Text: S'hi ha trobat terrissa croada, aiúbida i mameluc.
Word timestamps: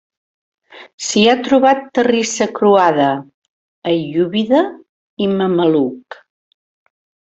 S'hi 1.07 1.25
ha 1.25 1.35
trobat 1.47 1.83
terrissa 1.97 2.47
croada, 2.59 3.09
aiúbida 3.93 4.63
i 5.27 5.29
mameluc. 5.35 6.23